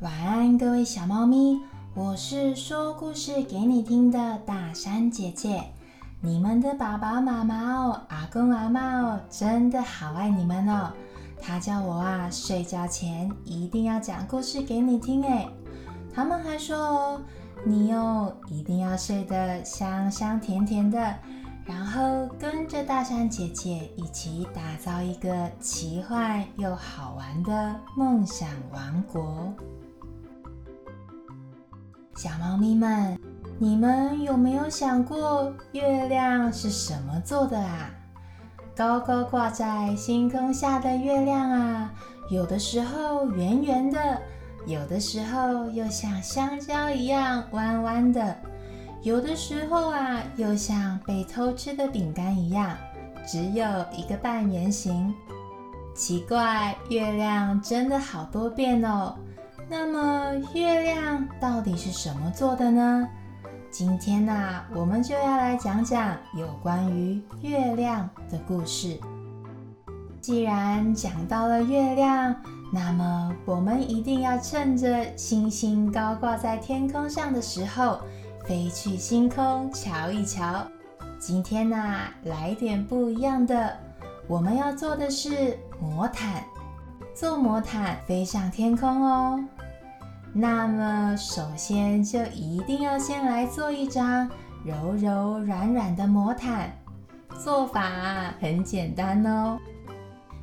[0.00, 1.58] 晚安，各位小猫咪，
[1.94, 5.64] 我是说故事给你听的大山姐姐。
[6.20, 10.92] 你们的爸爸妈妈哦，阿公阿妈哦，真的好爱你们哦。
[11.40, 15.48] 他叫我啊，睡觉前一定要讲故事给你听诶。
[16.12, 17.20] 他们还说哦，
[17.64, 21.14] 你哦一定要睡得香香甜甜的，
[21.64, 29.50] 然后跟着大山姐姐一起打造一个奇幻又好玩的梦想王国。
[32.16, 33.18] 小猫咪们，
[33.58, 37.90] 你们有没有想过月亮是什么做的啊？
[38.74, 41.92] 高高挂在星空下的月亮啊，
[42.30, 44.18] 有的时候圆圆的，
[44.64, 48.34] 有的时候又像香蕉一样弯弯的，
[49.02, 52.74] 有的时候啊，又像被偷吃的饼干一样，
[53.26, 55.14] 只有一个半圆形。
[55.94, 59.14] 奇怪，月亮真的好多变哦。
[59.68, 63.08] 那么月亮到底是什么做的呢？
[63.68, 68.96] 今天呢，我们就要来讲讲有关于月亮的故事。
[70.20, 72.34] 既然讲到了月亮，
[72.72, 78.00] 那么我们一定要趁着星星高挂在天空上的时候，
[78.44, 80.64] 飞去星空瞧一瞧。
[81.18, 81.76] 今天呢，
[82.22, 83.76] 来点不一样的，
[84.28, 86.44] 我们要做的是魔毯，
[87.18, 89.42] 坐魔毯飞上天空哦。
[90.34, 94.30] 那么，首先就一定要先来做一张
[94.62, 96.70] 柔柔软软的魔毯。
[97.42, 97.80] 做法
[98.38, 99.58] 很简单哦。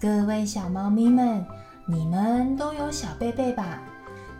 [0.00, 1.44] 各位小猫咪们，
[1.86, 3.82] 你们都有小被被吧？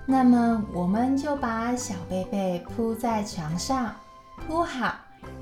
[0.07, 3.93] 那么，我们就把小被被铺在床上，
[4.47, 4.95] 铺好。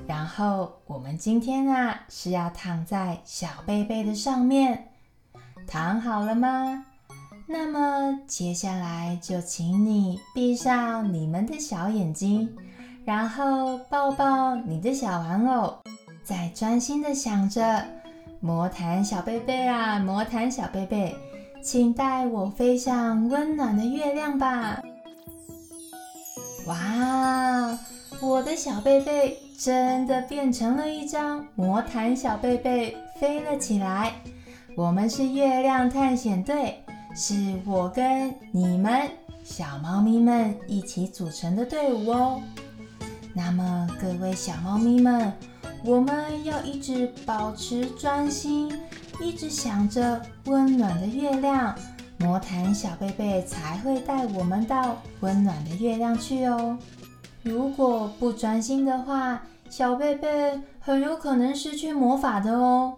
[0.05, 4.89] 然后，我们今天啊是要躺在小被被的上面。
[5.67, 6.85] 躺好了吗？
[7.45, 12.49] 那么接下来就请你闭上你们的小眼睛，
[13.03, 15.75] 然后抱抱你的小玩偶，
[16.23, 17.85] 再专心的想着
[18.39, 21.15] 魔毯小贝贝啊，魔毯小贝贝，
[21.61, 24.81] 请带我飞向温暖的月亮吧！
[26.65, 27.77] 哇，
[28.21, 34.13] 我的小贝贝真的变成了一张魔毯小贝贝，飞了起来。
[34.75, 36.79] 我们是月亮探险队。
[37.15, 37.35] 是
[37.67, 39.07] 我跟你们
[39.43, 42.41] 小猫咪们一起组成的队伍哦。
[43.35, 45.31] 那么各位小猫咪们，
[45.85, 48.71] 我们要一直保持专心，
[49.21, 51.75] 一直想着温暖的月亮，
[52.17, 56.75] 魔毯小贝贝才会带我们到温暖的月亮去哦。
[57.43, 62.95] 如果不专心的话，小贝贝很有可能失去魔法的哦。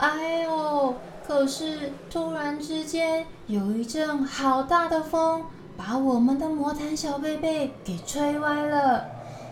[0.00, 0.94] 哎呦！
[1.26, 5.44] 可是突然之间，有一阵好大的风，
[5.76, 9.04] 把我们的魔毯小贝贝给吹歪了。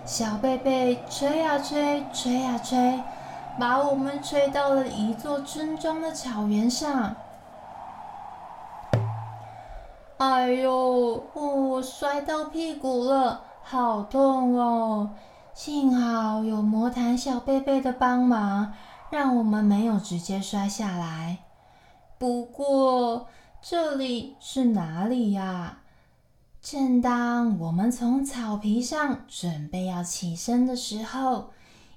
[0.06, 2.98] 小贝贝吹呀吹，吹呀吹，
[3.60, 7.14] 把我们吹到了一座村庄的草原上。
[10.16, 11.22] 哎呦！
[11.34, 15.10] 我摔到屁股了，好痛哦！
[15.52, 18.72] 幸好有魔毯小贝贝的帮忙。
[19.10, 21.38] 让我们没有直接摔下来。
[22.18, 23.28] 不过
[23.62, 25.78] 这里是哪里呀？
[26.60, 31.50] 正当我们从草皮上准备要起身的时候，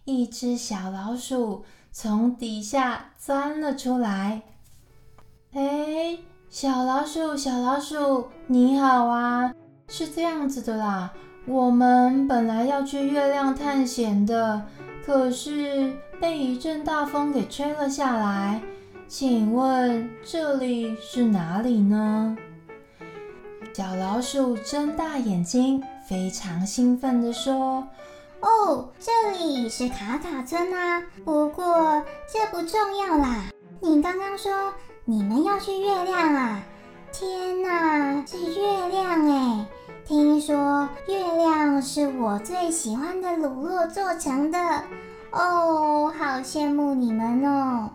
[0.05, 4.43] 一只小老鼠从底下钻了出来。
[5.53, 6.17] 哎，
[6.49, 9.53] 小老鼠，小老鼠，你好啊！
[9.89, 11.11] 是这样子的啦，
[11.45, 14.65] 我们本来要去月亮探险的，
[15.05, 15.93] 可是……
[16.19, 18.61] 被一阵大风给吹了下来，
[19.07, 22.37] 请问这里是哪里呢？
[23.73, 27.87] 小老鼠睁大眼睛，非常兴奋地说
[28.41, 31.01] ：“哦，这里是卡卡村啊！
[31.25, 33.45] 不过这不重要啦。
[33.79, 34.51] 你刚刚说
[35.05, 36.61] 你们要去月亮啊？
[37.11, 39.65] 天哪，是月亮哎！
[40.05, 44.57] 听说月亮是我最喜欢的乳酪做成的。”
[45.31, 47.89] 哦，好羡慕你们哦！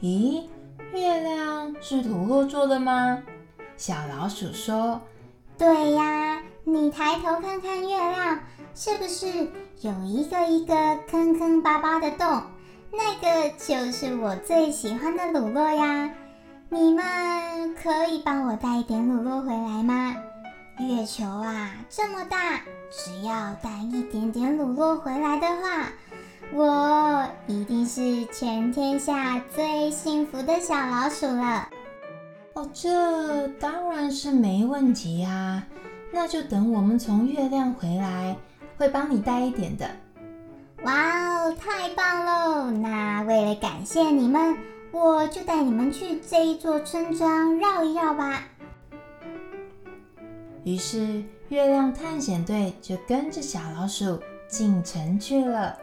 [0.00, 0.44] 咦，
[0.92, 3.20] 月亮是乳酪做的吗？
[3.76, 5.00] 小老鼠说
[5.58, 8.38] ：“对呀，你抬头看看月亮，
[8.72, 9.48] 是不是
[9.80, 10.74] 有一个一个
[11.10, 12.42] 坑坑巴巴的洞？
[12.92, 16.10] 那个就是我最喜欢的乳酪呀！
[16.68, 20.14] 你们可以帮我带一点乳酪回来吗？
[20.78, 25.88] 月球啊，这么大，只要带一点点乳酪回来的话。”
[26.54, 31.66] 我一定是全天下最幸福的小老鼠了。
[32.52, 35.66] 哦，这当然是没问题啊。
[36.12, 38.36] 那就等我们从月亮回来，
[38.76, 39.88] 会帮你带一点的。
[40.82, 42.70] 哇哦，太棒喽！
[42.70, 44.54] 那为了感谢你们，
[44.90, 48.42] 我就带你们去这一座村庄绕一绕吧。
[50.64, 55.76] 于是，月亮探险队就跟着小老鼠进城去了。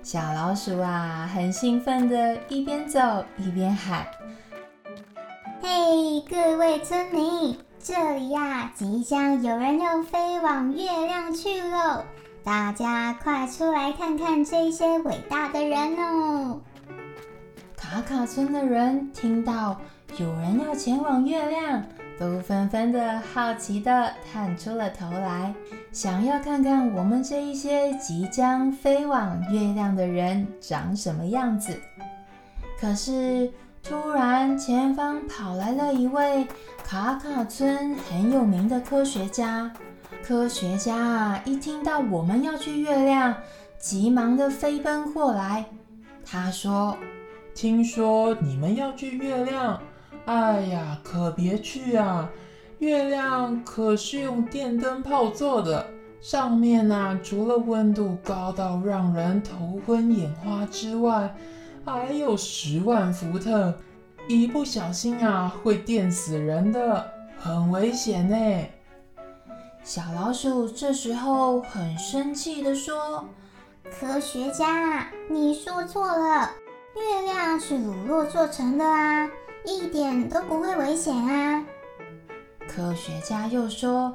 [0.00, 3.00] 小老鼠啊，很兴奋的一边走
[3.36, 4.06] 一边喊
[5.60, 12.04] ：“嘿，各位村民，这里呀，即将有人要飞往月亮去喽！
[12.44, 16.60] 大家快出来看看这些伟大的人哦！”
[17.76, 19.80] 卡卡村的人听到
[20.16, 21.82] 有人要前往月亮。
[22.18, 25.54] 都纷纷的好奇的探出了头来，
[25.92, 31.78] 想要看看我们这一些即将飞往月亮的人长什么样子。
[32.80, 33.50] 可是
[33.82, 36.46] 突然，前方跑来了一位
[36.84, 39.70] 卡卡村很有名的科学家。
[40.22, 43.34] 科学家啊，一听到我们要去月亮，
[43.78, 45.66] 急忙的飞奔过来。
[46.24, 46.96] 他说
[47.54, 49.80] ：“听说你们要去月亮。”
[50.26, 52.28] 哎呀，可别去啊！
[52.78, 55.86] 月亮可是用电灯泡做的，
[56.20, 61.32] 上面啊，除了温度高到让人头昏眼花之外，
[61.84, 63.72] 还有十万伏特，
[64.28, 67.08] 一不小心啊，会电死人的，
[67.38, 68.66] 很危险呢。
[69.84, 73.24] 小老鼠这时候很生气的说
[74.00, 76.50] ：“科学家，你说错了，
[76.96, 79.30] 月亮是乳酪做成的啊。”
[79.66, 81.64] 一点都不会危险啊！
[82.68, 84.14] 科学家又说：“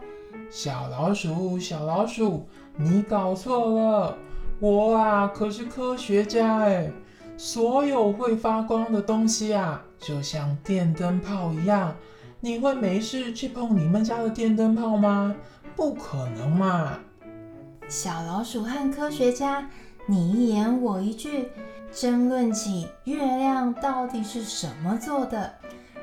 [0.50, 4.18] 小老鼠，小老鼠，你搞错了，
[4.62, 6.89] 我啊可是科学家哎！
[7.36, 11.94] 所有会发光的东西啊，就像电灯泡一样，
[12.39, 15.36] 你会没事去碰你们家的电灯泡吗？
[15.75, 16.98] 不可能嘛！”
[17.89, 19.69] 小老鼠和科学家
[20.06, 21.50] 你一言我一句。
[21.93, 25.53] 争论起月亮到底是什么做的，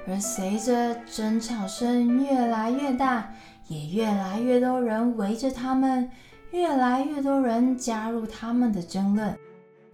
[0.06, 3.30] 而随着争吵声越来越大，
[3.68, 6.10] 也越来越多人围着他们，
[6.50, 9.36] 越来越多人加入他们的争论。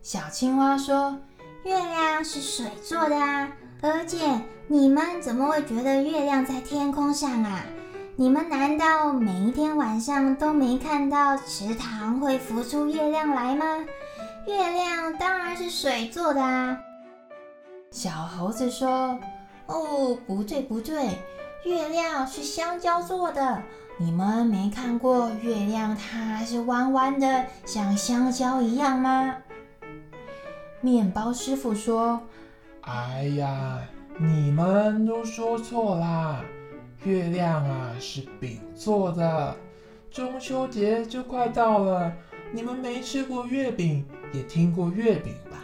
[0.02, 1.18] 小青蛙说
[1.64, 3.48] ：“月亮是水做的啊，
[3.80, 4.18] 而且
[4.66, 7.64] 你们怎么会觉得月亮在天空上啊？
[8.16, 13.64] 你们难道每一天晚上都没看到池塘会浮出月亮来吗？”
[14.46, 16.78] 月亮当然是水做的啊！
[17.90, 19.18] 小猴子说
[19.66, 21.18] ：“哦，不对不对，
[21.64, 23.62] 月亮是香蕉做的。
[23.96, 29.34] 你们没看过月亮，它是弯弯的，像香蕉一样吗？”
[30.82, 32.20] 面包师傅说
[32.82, 33.80] ：“哎呀，
[34.18, 36.44] 你们都说错啦！
[37.04, 39.56] 月亮啊是饼做的。
[40.10, 42.12] 中秋节就快到了，
[42.52, 44.04] 你们没吃过月饼？”
[44.34, 45.58] 也听过月饼吧？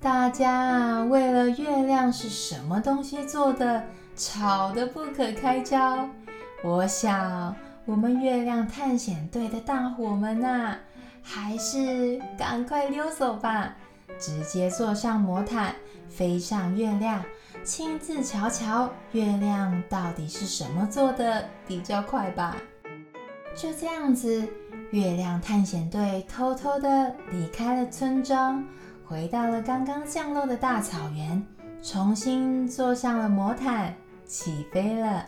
[0.00, 3.84] 大家啊，为了月亮是什么东西做的，
[4.16, 6.08] 吵得不可开交。
[6.64, 7.54] 我想，
[7.84, 10.76] 我们月亮探险队的大伙们呐，
[11.22, 13.74] 还是赶快溜走吧，
[14.18, 15.74] 直接坐上魔毯，
[16.08, 17.22] 飞上月亮，
[17.62, 22.56] 亲自瞧瞧月亮到底是什么做的比较快吧。
[23.56, 24.46] 就这样子。
[24.92, 28.64] 月亮探险队偷偷地离开了村庄，
[29.04, 31.44] 回到了刚刚降落的大草原，
[31.82, 33.92] 重新坐上了魔毯，
[34.24, 35.26] 起飞了。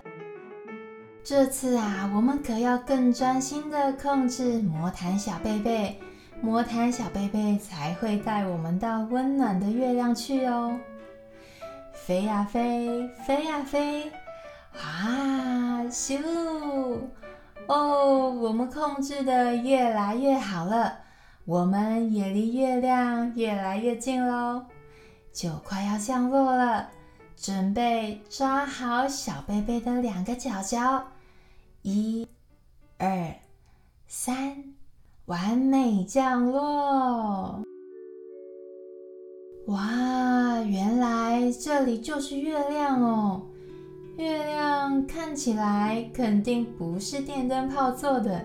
[1.24, 6.00] 这次啊，我们可要更专心地控制魔毯小贝贝，
[6.40, 10.78] 魔毯小贝贝才会带我们到温暖的月亮去哦。
[11.92, 14.10] 飞呀飞，飞呀飞，
[14.72, 16.16] 啊，咻！
[17.68, 21.00] 哦，我们控制的越来越好了，
[21.44, 24.64] 我们也离月亮越来越近喽，
[25.34, 26.88] 就快要降落了，
[27.36, 31.08] 准备抓好小贝贝的两个脚脚，
[31.82, 32.26] 一、
[32.96, 33.34] 二、
[34.06, 34.74] 三，
[35.26, 37.62] 完美降落！
[39.66, 43.47] 哇，原来这里就是月亮哦。
[44.18, 48.44] 月亮看起来肯定不是电灯泡做的，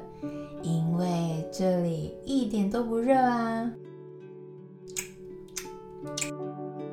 [0.62, 3.72] 因为这里一点都不热啊。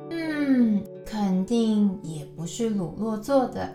[0.09, 3.69] 嗯，肯定也不是乳酪做的，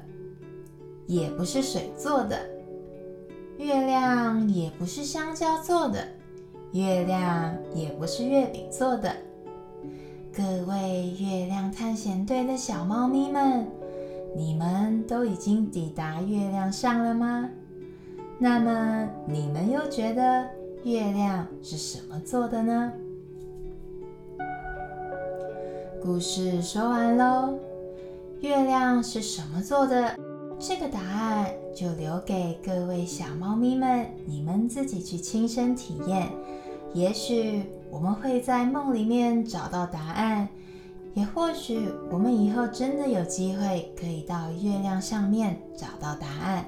[1.06, 2.36] 也不是水做的，
[3.58, 6.04] 月亮也不是香蕉做的，
[6.72, 9.14] 月亮也不是月饼做的。
[10.36, 13.68] 各位月亮探险队的小猫咪们。
[14.36, 17.48] 你们都已经抵达月亮上了吗？
[18.38, 20.46] 那么你们又觉得
[20.84, 22.92] 月亮是什么做的呢？
[26.02, 27.58] 故事说完喽。
[28.40, 30.14] 月亮是什么做的？
[30.58, 36.28] 这个答案就留给各位小猫咪们，你们自己去亲身体验。
[36.92, 40.46] 也许我们会在梦里面找到答案。
[41.16, 46.62] 也或许我们以后真的有机会可以到月亮上面找到答案，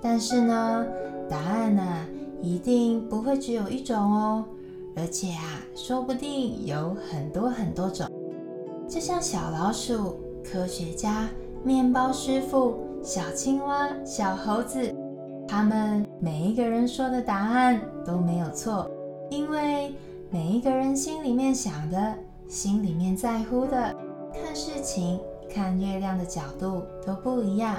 [0.00, 0.86] 但是呢，
[1.28, 2.06] 答案呢
[2.40, 4.42] 一定不会只有一种哦，
[4.96, 8.10] 而且啊，说不定有很多很多种。
[8.88, 11.28] 就像小老鼠、科学家、
[11.62, 14.94] 面包师傅、小青蛙、小猴子，
[15.46, 18.90] 他们每一个人说的答案都没有错，
[19.28, 19.94] 因为
[20.30, 22.14] 每一个人心里面想的。
[22.48, 23.94] 心里面在乎的，
[24.32, 25.18] 看事情、
[25.52, 27.76] 看月亮的角度都不一样。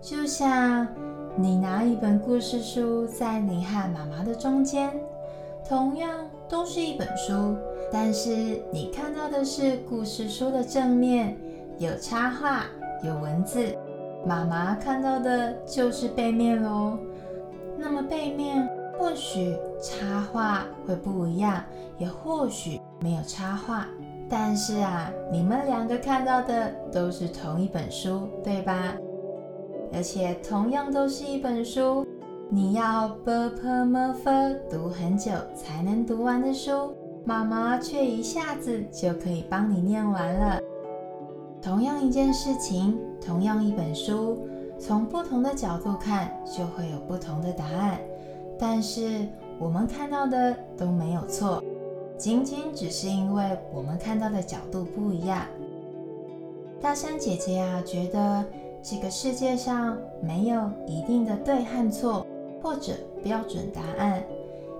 [0.00, 0.86] 就像
[1.36, 4.90] 你拿一本故事书在你和妈妈的中间，
[5.68, 6.10] 同样
[6.48, 7.56] 都是一本书，
[7.92, 11.36] 但是你看到的是故事书的正面，
[11.78, 12.66] 有插画、
[13.02, 13.76] 有文字；
[14.24, 16.98] 妈妈看到的就是背面喽。
[17.76, 21.62] 那么背面或许插画会不一样，
[21.98, 22.80] 也或许。
[22.98, 23.86] 没有插画，
[24.26, 28.94] 但是啊，你们两个看到的都是同一本书，对吧？
[29.92, 32.06] 而且同样都是一本书，
[32.48, 34.30] 你要 b p m f
[34.70, 40.58] 读很久才能读完的书，妈妈却一下子就可以帮你念完了。
[41.60, 44.48] 同样一件事情，同样一本书，
[44.78, 48.00] 从不同的角度看就会有不同的答案，
[48.58, 49.26] 但是
[49.58, 51.62] 我们看到的都没有错。
[52.18, 55.44] 仅仅只是因为我们看到的角度不一样。
[56.80, 58.44] 大山姐姐啊，觉得
[58.82, 62.26] 这个世界上没有一定的对和错，
[62.62, 64.22] 或者标准答案。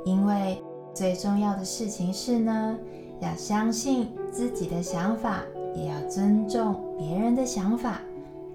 [0.04, 0.62] 因为
[0.94, 2.78] 最重要的事情是呢，
[3.20, 5.42] 要相信自己的想法，
[5.74, 8.00] 也要尊重别人的想法，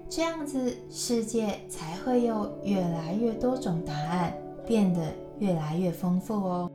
[0.08, 4.32] 这样子世界才会有越来越多种答案，
[4.66, 5.00] 变得
[5.38, 6.70] 越来越丰富哦。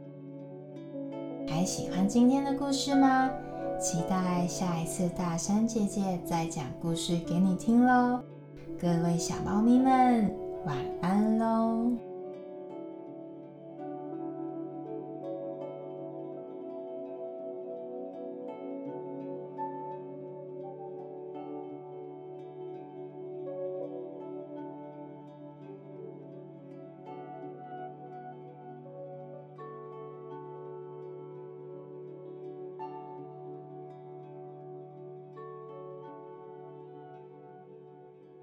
[1.48, 3.30] 还喜欢今天的故事吗？
[3.80, 8.20] 期待下一次大山姐姐再讲故事给你听喽！
[8.80, 11.92] 各位小猫咪们，晚安喽！